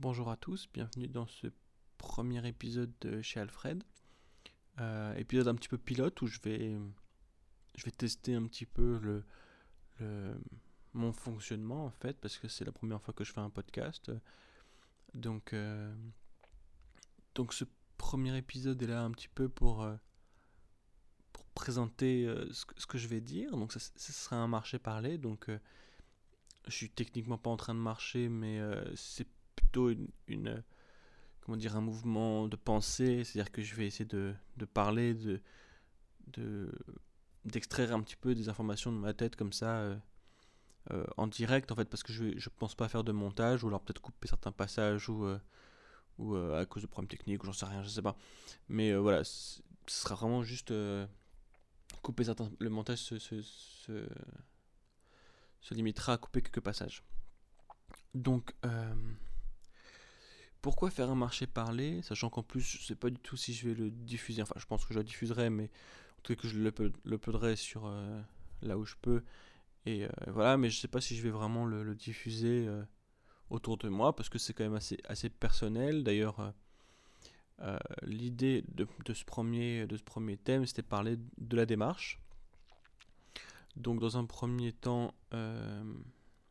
Bonjour 0.00 0.28
à 0.28 0.36
tous, 0.36 0.68
bienvenue 0.74 1.06
dans 1.06 1.28
ce 1.28 1.46
premier 1.98 2.46
épisode 2.48 2.92
de 3.00 3.22
chez 3.22 3.38
Alfred. 3.38 3.84
Euh, 4.80 5.14
épisode 5.14 5.46
un 5.46 5.54
petit 5.54 5.68
peu 5.68 5.78
pilote 5.78 6.20
où 6.20 6.26
je 6.26 6.40
vais, 6.40 6.76
tester 7.96 8.34
un 8.34 8.44
petit 8.48 8.66
peu 8.66 8.98
le, 8.98 10.36
mon 10.94 11.12
fonctionnement 11.12 11.84
en 11.84 11.90
fait, 11.90 12.18
parce 12.20 12.38
que 12.38 12.48
c'est 12.48 12.64
la 12.64 12.72
première 12.72 13.00
fois 13.00 13.14
que 13.14 13.22
je 13.22 13.32
fais 13.32 13.40
un 13.40 13.50
podcast. 13.50 14.10
Donc, 15.14 15.52
euh, 15.52 15.94
ce 17.50 17.64
premier 17.96 18.36
épisode 18.36 18.82
est 18.82 18.88
là 18.88 19.00
un 19.00 19.12
petit 19.12 19.28
peu 19.28 19.48
pour, 19.48 19.84
euh, 19.84 19.94
présenter 21.54 22.26
ce, 22.50 22.64
ce, 22.76 22.86
que 22.86 22.98
je 22.98 23.06
vais 23.06 23.20
dire. 23.20 23.52
Donc 23.52 23.72
ça 23.72 23.78
sera 23.96 24.36
un 24.36 24.48
marché 24.48 24.80
parlé. 24.80 25.18
Donc 25.18 25.48
je 26.66 26.72
suis 26.72 26.90
techniquement 26.90 27.38
pas 27.38 27.50
en 27.50 27.56
train 27.56 27.76
de 27.76 27.80
marcher, 27.80 28.28
mais 28.28 28.60
c'est 28.96 29.28
une, 30.28 30.62
comment 31.40 31.56
dire 31.56 31.76
un 31.76 31.80
mouvement 31.80 32.48
de 32.48 32.56
pensée 32.56 33.24
c'est 33.24 33.38
à 33.40 33.42
dire 33.44 33.52
que 33.52 33.62
je 33.62 33.74
vais 33.74 33.86
essayer 33.86 34.04
de, 34.04 34.34
de 34.56 34.64
parler 34.64 35.14
de 35.14 35.40
d'extraire 37.44 37.92
un 37.92 38.00
petit 38.00 38.16
peu 38.16 38.34
des 38.34 38.48
informations 38.48 38.92
de 38.92 38.98
ma 38.98 39.12
tête 39.12 39.36
comme 39.36 39.52
ça 39.52 39.78
euh, 39.78 39.96
euh, 40.92 41.04
en 41.16 41.26
direct 41.26 41.70
en 41.72 41.76
fait 41.76 41.88
parce 41.88 42.02
que 42.02 42.12
je 42.12 42.38
je 42.38 42.48
pense 42.48 42.74
pas 42.74 42.88
faire 42.88 43.04
de 43.04 43.12
montage 43.12 43.64
ou 43.64 43.68
alors 43.68 43.80
peut-être 43.82 44.00
couper 44.00 44.28
certains 44.28 44.52
passages 44.52 45.08
ou 45.08 45.24
euh, 45.24 45.38
ou 46.18 46.36
à 46.36 46.64
cause 46.64 46.82
de 46.82 46.86
problèmes 46.86 47.08
techniques 47.08 47.42
ou 47.42 47.46
j'en 47.46 47.52
sais 47.52 47.66
rien 47.66 47.82
je 47.82 47.88
sais 47.88 48.02
pas. 48.02 48.16
Mais 48.68 48.94
voilà 48.94 49.24
ce 49.24 49.62
sera 49.86 50.14
vraiment 50.14 50.42
juste 50.42 50.72
couper 52.02 52.24
certains 52.24 52.50
le 52.58 52.70
montage 52.70 52.98
se, 52.98 53.18
se, 53.18 53.42
se, 53.42 54.06
se, 55.60 55.74
limitera 55.74 56.12
à 56.14 56.18
couper 56.18 56.40
quelques 56.40 56.60
passages. 56.60 57.02
Donc 58.14 58.54
pourquoi 60.64 60.88
faire 60.88 61.10
un 61.10 61.14
marché 61.14 61.46
parlé, 61.46 62.00
sachant 62.00 62.30
qu'en 62.30 62.42
plus 62.42 62.62
je 62.62 62.82
sais 62.82 62.94
pas 62.94 63.10
du 63.10 63.18
tout 63.18 63.36
si 63.36 63.52
je 63.52 63.68
vais 63.68 63.74
le 63.74 63.90
diffuser, 63.90 64.40
enfin 64.40 64.54
je 64.56 64.64
pense 64.64 64.86
que 64.86 64.94
je 64.94 64.98
le 64.98 65.04
diffuserai, 65.04 65.50
mais 65.50 65.64
en 65.64 66.22
tout 66.22 66.34
cas 66.34 66.40
que 66.40 66.48
je 66.48 66.58
le 66.58 66.72
l'uploaderai 67.04 67.54
sur 67.54 67.84
euh, 67.84 68.18
là 68.62 68.78
où 68.78 68.86
je 68.86 68.94
peux, 69.02 69.22
et 69.84 70.04
euh, 70.04 70.08
voilà, 70.28 70.56
mais 70.56 70.70
je 70.70 70.80
sais 70.80 70.88
pas 70.88 71.02
si 71.02 71.16
je 71.16 71.22
vais 71.22 71.28
vraiment 71.28 71.66
le, 71.66 71.94
diffuser 71.94 72.66
euh, 72.66 72.82
autour 73.50 73.76
de 73.76 73.90
moi, 73.90 74.16
parce 74.16 74.30
que 74.30 74.38
c'est 74.38 74.54
quand 74.54 74.64
même 74.64 74.80
assez, 75.06 75.28
personnel, 75.28 76.02
d'ailleurs 76.02 76.54
l'idée 78.00 78.64
de, 78.68 78.86
de, 79.04 79.12
ce 79.12 79.26
premier, 79.26 79.86
de 79.86 79.98
ce 79.98 80.02
premier 80.02 80.38
thème 80.38 80.64
c'était 80.64 80.80
parler 80.82 81.18
de 81.36 81.56
la 81.58 81.66
démarche, 81.66 82.18
donc 83.76 84.00
dans 84.00 84.16
un 84.16 84.24
premier 84.24 84.72
temps, 84.72 85.12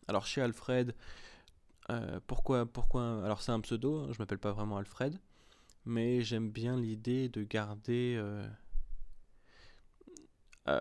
alors 0.08 0.28
chez 0.28 0.44
Alfred, 0.44 0.94
euh, 1.90 2.20
pourquoi, 2.28 2.66
pourquoi 2.66 3.24
Alors 3.26 3.42
c'est 3.42 3.52
un 3.52 3.60
pseudo, 3.60 4.00
hein, 4.00 4.10
je 4.14 4.20
m'appelle 4.20 4.40
pas 4.40 4.54
vraiment 4.54 4.78
Alfred, 4.78 5.20
mais 5.86 6.22
j'aime 6.22 6.50
bien 6.50 6.80
l'idée 6.80 7.28
de 7.28 7.44
garder 7.44 8.16
euh, 8.18 8.48
euh, 10.70 10.80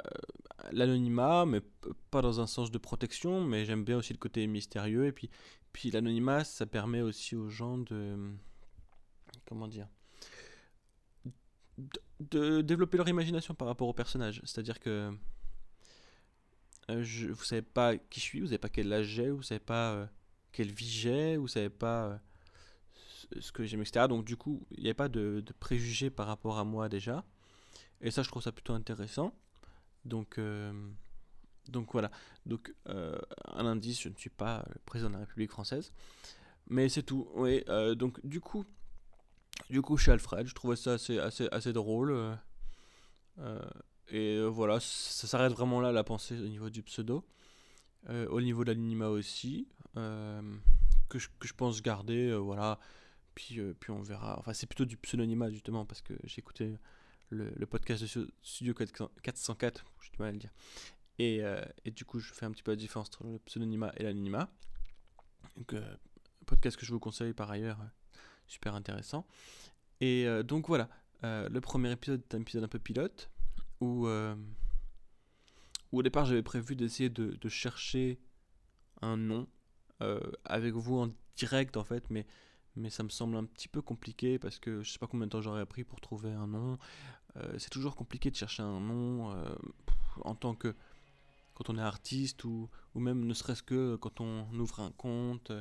l'anonymat, 0.70 1.44
mais 1.44 1.60
pas 2.10 2.22
dans 2.22 2.40
un 2.40 2.46
sens 2.46 2.70
de 2.70 2.78
protection, 2.78 3.44
mais 3.44 3.64
j'aime 3.64 3.84
bien 3.84 3.98
aussi 3.98 4.12
le 4.12 4.18
côté 4.18 4.46
mystérieux. 4.46 5.06
Et 5.06 5.12
puis, 5.12 5.28
puis 5.72 5.90
l'anonymat, 5.90 6.44
ça 6.44 6.66
permet 6.66 7.00
aussi 7.00 7.34
aux 7.34 7.48
gens 7.48 7.78
de... 7.78 8.16
Comment 9.46 9.68
dire 9.68 9.88
de, 12.20 12.60
développer 12.60 12.96
leur 12.96 13.08
imagination 13.08 13.54
par 13.54 13.66
rapport 13.66 13.88
au 13.88 13.92
personnage. 13.94 14.40
C'est-à-dire 14.44 14.78
que 14.78 15.10
je, 16.88 17.28
vous 17.28 17.42
savez 17.42 17.62
pas 17.62 17.96
qui 17.96 18.20
je 18.20 18.24
suis, 18.24 18.40
vous 18.40 18.46
savez 18.46 18.58
pas 18.58 18.68
quel 18.68 18.92
âge 18.92 19.06
j'ai, 19.06 19.30
vous 19.30 19.42
savez 19.42 19.58
pas 19.58 20.08
quelle 20.52 20.70
vie 20.70 20.88
j'ai, 20.88 21.36
vous 21.36 21.48
savez 21.48 21.70
pas 21.70 22.04
euh, 22.04 22.16
ce 23.40 23.50
que 23.50 23.64
j'aime, 23.64 23.80
etc. 23.80 24.06
Donc 24.08 24.24
du 24.24 24.36
coup, 24.36 24.64
il 24.70 24.84
n'y 24.84 24.90
a 24.90 24.94
pas 24.94 25.08
de, 25.08 25.42
préjugés 25.58 26.10
par 26.10 26.26
rapport 26.26 26.58
à 26.58 26.64
moi 26.64 26.88
déjà. 26.88 27.24
Et 28.00 28.10
ça, 28.10 28.22
je 28.22 28.28
trouve 28.28 28.42
ça 28.42 28.52
plutôt 28.52 28.74
intéressant. 28.74 29.34
Donc, 30.04 30.38
euh, 30.38 30.72
donc 31.68 31.92
voilà. 31.92 32.10
Donc 32.46 32.74
euh, 32.88 33.18
un 33.46 33.66
indice, 33.66 34.00
je 34.02 34.08
ne 34.08 34.14
suis 34.14 34.30
pas 34.30 34.64
le 34.68 34.80
président 34.84 35.08
de 35.08 35.14
la 35.14 35.20
République 35.20 35.50
française. 35.50 35.92
Mais 36.68 36.88
c'est 36.88 37.02
tout. 37.02 37.28
Oui, 37.34 37.64
donc 37.96 38.24
du 38.24 38.40
coup, 38.40 38.64
du 39.68 39.82
coup, 39.82 39.96
chez 39.96 40.12
Alfred, 40.12 40.46
je 40.46 40.54
trouvais 40.54 40.76
ça 40.76 40.92
assez, 40.94 41.18
assez, 41.18 41.48
assez 41.50 41.72
drôle. 41.72 42.36
et 44.08 44.40
voilà, 44.44 44.78
ça 44.80 45.26
s'arrête 45.26 45.52
vraiment 45.52 45.80
là 45.80 45.92
la 45.92 46.04
pensée 46.04 46.38
au 46.38 46.48
niveau 46.48 46.70
du 46.70 46.82
pseudo. 46.82 47.24
au 48.08 48.40
niveau 48.40 48.64
de 48.64 48.72
l'anonymat 48.72 49.08
aussi. 49.08 49.68
Euh, 49.96 50.56
que, 51.08 51.18
je, 51.18 51.28
que, 51.38 51.46
je, 51.46 51.54
pense 51.54 51.82
garder, 51.82 52.28
euh, 52.28 52.36
voilà. 52.36 52.78
Puis, 53.34 53.60
euh, 53.60 53.74
puis 53.78 53.90
on 53.90 54.02
verra. 54.02 54.38
Enfin, 54.38 54.52
c'est 54.52 54.66
plutôt 54.66 54.84
du 54.84 54.96
pseudonymat 54.96 55.50
justement 55.50 55.84
parce 55.84 56.02
que 56.02 56.14
j'ai 56.24 56.40
écouté 56.40 56.76
le, 57.30 57.52
le, 57.54 57.66
podcast 57.66 58.02
de 58.02 58.30
Studio 58.42 58.74
404, 58.74 59.84
j'ai 60.02 60.10
du 60.10 60.18
mal 60.18 60.28
à 60.28 60.32
le 60.32 60.38
dire. 60.38 60.52
Et, 61.18 61.40
et, 61.84 61.90
du 61.90 62.04
coup, 62.04 62.18
je 62.18 62.32
fais 62.32 62.46
un 62.46 62.50
petit 62.50 62.62
peu 62.62 62.72
la 62.72 62.76
différence 62.76 63.08
entre 63.08 63.24
le 63.24 63.38
pseudonymat 63.40 63.92
et 63.96 64.02
l'anonymat. 64.02 64.50
Donc, 65.56 65.74
podcast 66.46 66.76
que 66.76 66.84
je 66.84 66.92
vous 66.92 66.98
conseille 66.98 67.32
par 67.32 67.50
ailleurs, 67.50 67.78
super 68.48 68.74
intéressant. 68.74 69.26
Et 70.00 70.26
donc 70.42 70.66
voilà, 70.66 70.88
le 71.22 71.60
premier 71.60 71.92
épisode 71.92 72.22
est 72.22 72.34
un 72.34 72.40
épisode 72.40 72.64
un 72.64 72.68
peu 72.68 72.80
pilote 72.80 73.30
où, 73.80 74.08
où 74.08 75.98
au 75.98 76.02
départ 76.02 76.24
j'avais 76.24 76.42
prévu 76.42 76.74
d'essayer 76.74 77.08
de, 77.08 77.36
de, 77.40 77.48
chercher 77.48 78.18
un 79.00 79.16
nom 79.16 79.46
avec 80.44 80.74
vous 80.74 80.98
en 80.98 81.10
direct 81.36 81.76
en 81.76 81.84
fait, 81.84 82.04
mais, 82.10 82.26
mais 82.76 82.90
ça 82.90 83.02
me 83.02 83.08
semble 83.08 83.36
un 83.36 83.44
petit 83.44 83.68
peu 83.68 83.82
compliqué 83.82 84.38
parce 84.38 84.58
que 84.58 84.82
je 84.82 84.92
sais 84.92 84.98
pas 84.98 85.06
combien 85.06 85.26
de 85.26 85.32
temps 85.32 85.40
j'aurais 85.40 85.66
pris 85.66 85.84
pour 85.84 86.00
trouver 86.00 86.30
un 86.30 86.46
nom. 86.46 86.78
Euh, 87.36 87.54
c'est 87.58 87.70
toujours 87.70 87.96
compliqué 87.96 88.30
de 88.30 88.36
chercher 88.36 88.62
un 88.62 88.80
nom 88.80 89.32
euh, 89.32 89.54
en 90.22 90.34
tant 90.34 90.54
que 90.54 90.74
quand 91.54 91.70
on 91.70 91.78
est 91.78 91.82
artiste 91.82 92.44
ou, 92.44 92.70
ou 92.94 93.00
même 93.00 93.24
ne 93.24 93.34
serait-ce 93.34 93.62
que 93.62 93.96
quand 93.96 94.20
on 94.20 94.46
ouvre 94.58 94.80
un 94.80 94.90
compte 94.92 95.52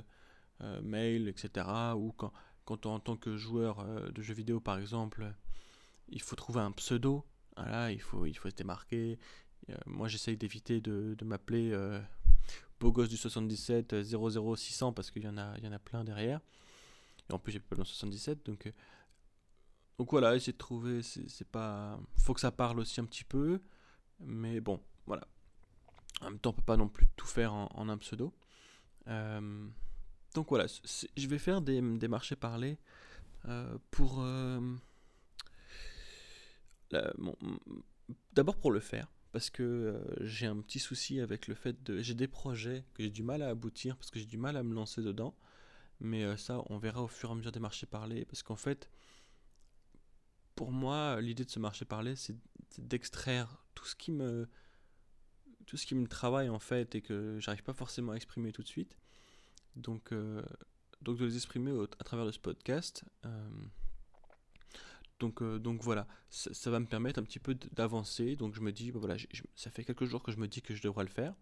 mail, 0.84 1.28
etc. 1.28 1.68
Ou 1.96 2.12
quand, 2.12 2.32
quand 2.66 2.86
en 2.86 3.00
tant 3.00 3.18
que 3.18 3.36
joueur 3.36 3.84
de 4.12 4.22
jeux 4.22 4.36
vidéo 4.36 4.60
par 4.60 4.78
exemple, 4.78 5.34
il 6.10 6.22
faut 6.22 6.36
trouver 6.36 6.62
un 6.62 6.72
pseudo. 6.72 7.26
Il 7.58 8.00
faut, 8.00 8.26
il 8.26 8.36
faut 8.36 8.50
se 8.50 8.56
démarquer. 8.56 9.20
moi 9.86 10.08
j'essaye 10.08 10.38
d'éviter 10.38 10.80
de 10.80 11.26
m'appeler 11.26 11.74
beau 12.82 12.92
gosse 12.92 13.10
du 13.10 13.18
77 13.18 13.96
00600 14.04 14.88
euh, 14.88 14.92
parce 14.92 15.12
qu'il 15.12 15.24
y 15.24 15.28
en 15.28 15.38
a 15.38 15.56
il 15.58 15.64
y 15.64 15.68
en 15.68 15.72
a 15.72 15.80
plein 15.80 16.04
derrière. 16.04 16.42
Et 17.30 17.34
en 17.34 17.40
plus 17.40 17.54
j'ai 17.54 17.60
pas 17.60 17.76
le 17.76 17.86
77 17.86 18.46
donc 18.46 18.66
euh, 18.66 18.72
donc 20.00 20.10
voilà 20.12 20.36
essayer 20.36 20.54
de 20.54 20.58
trouver 20.58 21.04
c'est 21.04 21.48
pas 21.48 22.00
faut 22.18 22.34
que 22.34 22.42
ça 22.42 22.52
parle 22.52 22.80
aussi 22.80 23.00
un 23.00 23.06
petit 23.06 23.24
peu. 23.24 23.62
Mais 24.20 24.60
bon 24.60 24.82
voilà. 25.06 25.28
En 26.22 26.32
même 26.32 26.40
temps 26.40 26.50
on 26.50 26.54
peut 26.54 26.64
pas 26.64 26.78
non 26.78 26.90
plus 26.90 27.08
tout 27.16 27.28
faire 27.28 27.54
en, 27.54 27.88
un 27.88 27.98
pseudo. 28.00 28.34
Euh, 29.08 29.68
donc 30.34 30.50
voilà 30.50 30.66
je 30.68 31.28
vais 31.28 31.40
faire 31.40 31.62
des, 31.62 31.82
des 31.82 32.08
marchés 32.08 32.36
parlés 32.36 32.78
pour 33.92 34.24
d'abord 38.34 38.56
pour 38.58 38.72
le 38.72 38.80
faire 38.80 39.08
parce 39.32 39.50
que 39.50 39.64
euh, 39.64 40.26
j'ai 40.26 40.46
un 40.46 40.60
petit 40.62 40.80
souci 40.80 41.20
avec 41.20 41.48
le 41.48 41.56
fait 41.56 41.84
de... 41.84 42.02
J'ai 42.02 42.16
des 42.16 42.28
projets 42.28 42.84
que 42.94 43.04
j'ai 43.04 43.10
du 43.10 43.24
mal 43.24 43.42
à 43.42 43.50
aboutir 43.50 43.96
parce 43.98 44.12
que 44.12 44.20
j'ai 44.20 44.26
du 44.26 44.38
mal 44.38 44.58
à 44.58 44.64
me 44.64 44.74
lancer 44.74 45.02
dedans. 45.02 45.36
Mais 46.00 46.24
euh, 46.24 46.36
ça, 46.36 46.64
on 46.70 46.78
verra 46.78 47.04
au 47.04 47.08
fur 47.08 47.30
et 47.30 47.32
à 47.32 47.36
mesure 47.36 47.52
des 47.52 47.60
marchés 47.60 47.86
parlés. 47.86 48.26
Parce 48.26 48.44
qu'en 48.44 48.56
fait, 48.56 48.90
pour 50.56 50.72
moi, 50.72 51.22
l'idée 51.22 51.46
de 51.46 51.50
ce 51.50 51.60
marché 51.60 51.86
parlé, 51.86 52.16
c'est 52.16 52.36
d'extraire 52.78 53.64
tout 53.74 53.86
ce 53.86 53.96
qui 53.96 54.12
me 54.12 54.48
tout 55.68 55.78
ce 55.78 55.86
qui 55.86 55.96
me 55.96 56.08
travaille 56.08 56.50
en 56.50 56.60
fait 56.60 56.96
et 56.96 57.02
que 57.02 57.38
j'arrive 57.40 57.64
pas 57.64 57.74
forcément 57.74 58.12
à 58.12 58.16
exprimer 58.16 58.52
tout 58.52 58.64
de 58.64 58.68
suite. 58.68 58.98
Donc, 59.78 60.12
euh, 60.12 60.42
donc 61.02 61.18
de 61.18 61.26
les 61.26 61.36
exprimer 61.36 61.72
à 62.00 62.04
travers 62.04 62.26
de 62.26 62.32
ce 62.32 62.40
podcast. 62.40 63.06
Donc, 65.22 65.44
euh, 65.44 65.60
donc 65.60 65.84
voilà, 65.84 66.08
ça, 66.30 66.72
va 66.72 66.80
me 66.80 66.88
permettre 66.88 67.20
un 67.20 67.24
petit 67.24 67.40
peu 67.40 67.56
d'avancer. 67.74 68.36
Donc 68.36 68.56
je 68.56 68.62
me 68.62 68.72
dis, 68.72 68.92
bah 68.92 69.00
voilà, 69.00 69.16
ça 69.56 69.70
fait 69.70 69.84
quelques 69.84 70.06
jours 70.06 70.24
que 70.24 70.32
je 70.32 70.38
me 70.38 70.48
dis 70.48 70.62
que 70.64 70.74
je 70.74 70.82
devrais 70.82 71.04
le 71.04 71.10
faire. 71.10 71.36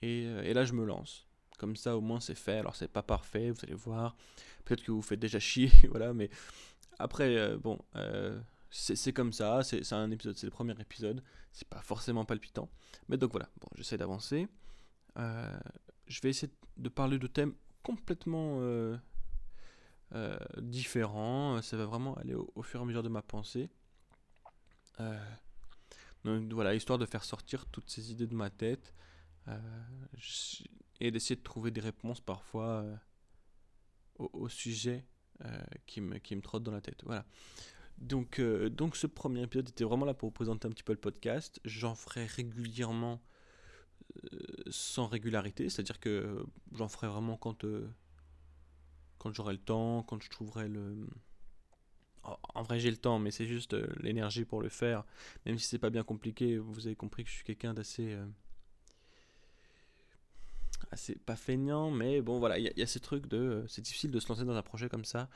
Et, 0.00 0.24
euh, 0.24 0.42
et 0.42 0.54
là, 0.54 0.64
je 0.64 0.72
me 0.72 0.84
lance. 0.84 1.26
Comme 1.58 1.76
ça, 1.76 1.96
au 1.96 2.00
moins, 2.00 2.20
c'est 2.20 2.34
fait. 2.34 2.58
Alors, 2.58 2.74
c'est 2.74 2.88
pas 2.88 3.02
parfait, 3.02 3.50
vous 3.50 3.60
allez 3.62 3.74
voir. 3.74 4.16
Peut-être 4.64 4.82
que 4.82 4.92
vous 4.92 5.02
faites 5.02 5.20
déjà 5.20 5.38
chier, 5.38 5.70
voilà. 5.90 6.14
Mais 6.14 6.30
après, 6.98 7.36
euh, 7.36 7.58
bon, 7.58 7.78
c'est 8.70 9.12
comme 9.12 9.34
ça. 9.34 9.62
C'est 9.62 9.92
un 9.92 10.10
épisode, 10.10 10.38
c'est 10.38 10.46
le 10.46 10.50
premier 10.50 10.74
épisode. 10.80 11.22
C'est 11.52 11.68
pas 11.68 11.82
forcément 11.82 12.24
palpitant. 12.24 12.70
Mais 13.08 13.18
donc 13.18 13.32
voilà, 13.32 13.50
bon, 13.60 13.68
j'essaie 13.76 13.98
d'avancer. 13.98 14.48
je 15.16 16.20
vais 16.22 16.30
essayer 16.30 16.50
de 16.78 16.88
parler 16.88 17.18
de 17.18 17.26
thèmes 17.26 17.52
complètement 17.82 18.60
euh, 20.12 20.36
différent. 20.58 21.62
Ça 21.62 21.76
va 21.76 21.86
vraiment 21.86 22.14
aller 22.14 22.34
au, 22.34 22.62
fur 22.62 22.80
et 22.80 22.82
à 22.82 22.86
mesure 22.86 23.02
de 23.02 23.08
ma 23.08 23.22
pensée. 23.22 23.70
Euh, 24.98 25.18
donc 26.24 26.52
voilà, 26.52 26.74
histoire 26.74 26.98
de 26.98 27.06
faire 27.06 27.24
sortir 27.24 27.66
toutes 27.66 27.88
ces 27.88 28.10
idées 28.10 28.26
de 28.26 28.34
ma 28.34 28.50
tête 28.50 28.94
euh, 29.48 29.58
et 31.00 31.10
d'essayer 31.10 31.36
de 31.36 31.42
trouver 31.42 31.70
des 31.70 31.80
réponses 31.80 32.20
parfois 32.20 32.84
au, 34.18 34.48
sujet 34.48 35.06
qui, 35.86 36.00
me, 36.00 36.18
qui 36.18 36.36
me 36.36 36.42
trotte 36.42 36.64
dans 36.64 36.72
la 36.72 36.82
tête. 36.82 37.02
Voilà. 37.04 37.24
Donc, 37.98 38.40
donc 38.40 38.96
ce 38.96 39.06
premier 39.06 39.42
épisode 39.42 39.68
était 39.68 39.84
vraiment 39.84 40.04
là 40.06 40.12
pour 40.12 40.28
vous 40.28 40.34
présenter 40.34 40.66
un 40.66 40.70
petit 40.70 40.82
peu 40.82 40.92
le 40.92 40.98
podcast. 40.98 41.60
J'en 41.64 41.94
ferai 41.94 42.26
régulièrement 42.26 43.22
sans 44.68 45.06
régularité, 45.06 45.70
c'est-à-dire 45.70 46.00
que 46.00 46.44
j'en 46.72 46.88
ferai 46.88 47.06
vraiment 47.06 47.36
quand, 47.36 47.64
quand 49.20 49.32
j'aurai 49.32 49.52
le 49.52 49.60
temps, 49.60 50.02
quand 50.02 50.20
je 50.20 50.30
trouverai 50.30 50.66
le... 50.68 51.06
En 52.54 52.62
vrai 52.62 52.80
j'ai 52.80 52.90
le 52.90 52.96
temps, 52.96 53.18
mais 53.18 53.30
c'est 53.30 53.46
juste 53.46 53.74
l'énergie 54.02 54.44
pour 54.44 54.60
le 54.60 54.68
faire. 54.68 55.04
Même 55.46 55.58
si 55.58 55.66
c'est 55.66 55.78
pas 55.78 55.90
bien 55.90 56.02
compliqué, 56.02 56.58
vous 56.58 56.86
avez 56.86 56.96
compris 56.96 57.24
que 57.24 57.30
je 57.30 57.36
suis 57.36 57.44
quelqu'un 57.44 57.72
d'assez 57.72 58.18
assez 60.90 61.14
pas 61.14 61.36
feignant, 61.36 61.90
mais 61.90 62.20
bon 62.20 62.38
voilà, 62.38 62.58
il 62.58 62.72
y, 62.76 62.82
a 62.82 62.86
ces 62.86 63.00
trucs 63.00 63.26
de, 63.26 63.64
c'est 63.68 63.82
difficile 63.82 64.10
de 64.10 64.20
se 64.20 64.28
lancer 64.28 64.44
dans 64.44 64.56
un 64.56 64.62
projet 64.62 64.88
comme 64.88 65.04
ça 65.04 65.28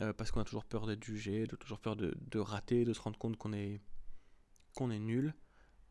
euh, 0.00 0.12
parce 0.12 0.30
qu'on 0.30 0.40
a 0.40 0.44
toujours 0.44 0.64
peur 0.64 0.86
d'être 0.86 1.04
jugé, 1.04 1.46
de 1.46 1.56
toujours 1.56 1.78
peur 1.78 1.96
de, 1.96 2.16
de, 2.30 2.38
rater, 2.38 2.84
de 2.84 2.92
se 2.92 3.00
rendre 3.00 3.18
compte 3.18 3.36
qu'on 3.36 3.52
est 3.52 3.80
qu'on 4.74 4.90
est 4.90 4.98
nul. 4.98 5.34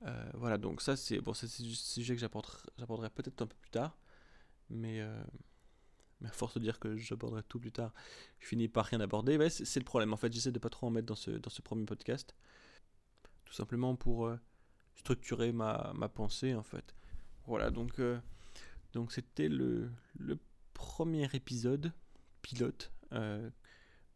Euh, 0.05 0.31
voilà, 0.35 0.57
donc 0.57 0.81
ça 0.81 0.95
c'est 0.95 1.19
bon, 1.19 1.33
c'est 1.33 1.61
du 1.61 1.75
sujet 1.75 2.15
que 2.15 2.19
j'aborderai 2.19 3.09
peut-être 3.09 3.41
un 3.41 3.47
peu 3.47 3.55
plus 3.55 3.71
tard, 3.71 3.97
mais 4.69 5.01
euh, 5.01 5.23
mais 6.21 6.29
à 6.29 6.31
force 6.31 6.55
de 6.55 6.59
dire 6.59 6.79
que 6.79 6.97
j'aborderai 6.97 7.43
tout 7.43 7.59
plus 7.59 7.71
tard, 7.71 7.93
je 8.39 8.47
finis 8.47 8.67
par 8.67 8.85
rien 8.85 8.99
aborder. 8.99 9.49
C'est 9.49 9.79
le 9.79 9.85
problème. 9.85 10.13
En 10.13 10.17
fait, 10.17 10.31
j'essaie 10.31 10.51
de 10.51 10.59
pas 10.59 10.69
trop 10.69 10.87
en 10.87 10.89
mettre 10.89 11.07
dans 11.07 11.15
ce 11.15 11.31
dans 11.31 11.49
ce 11.49 11.61
premier 11.61 11.85
podcast, 11.85 12.35
tout 13.45 13.53
simplement 13.53 13.95
pour 13.95 14.31
structurer 14.95 15.51
ma, 15.51 15.91
ma 15.95 16.09
pensée 16.09 16.55
en 16.55 16.63
fait. 16.63 16.95
Voilà, 17.45 17.69
donc 17.69 18.01
donc 18.93 19.11
c'était 19.11 19.47
le, 19.49 19.91
le, 20.17 20.39
premier 20.73 21.27
épisode 21.33 21.91
pilote 22.41 22.91
euh, 23.13 23.49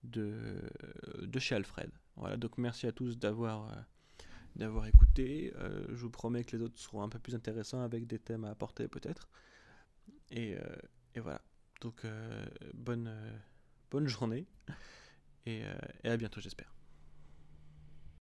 de, 0.03 0.61
de 1.21 1.39
chez 1.39 1.55
Alfred. 1.55 1.91
Voilà, 2.15 2.37
donc 2.37 2.57
merci 2.57 2.87
à 2.87 2.91
tous 2.91 3.17
d'avoir 3.17 3.71
euh, 3.71 3.75
d'avoir 4.55 4.85
écouté. 4.87 5.53
Euh, 5.55 5.85
je 5.89 6.01
vous 6.01 6.09
promets 6.09 6.43
que 6.43 6.55
les 6.55 6.63
autres 6.63 6.79
seront 6.79 7.01
un 7.01 7.09
peu 7.09 7.19
plus 7.19 7.35
intéressants 7.35 7.81
avec 7.81 8.05
des 8.07 8.19
thèmes 8.19 8.43
à 8.43 8.49
apporter 8.49 8.87
peut-être. 8.87 9.29
Et, 10.29 10.55
et, 11.15 11.19
voilà. 11.19 11.41
Donc 11.81 12.05
bonne, 12.73 13.11
bonne 13.89 14.07
journée 14.07 14.45
et, 15.45 15.63
et 16.03 16.09
à 16.09 16.15
bientôt 16.15 16.39
j'espère. 16.39 16.71